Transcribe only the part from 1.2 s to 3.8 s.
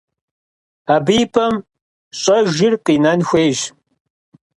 и пӀэм щӀэжыр къинэн хуейщ.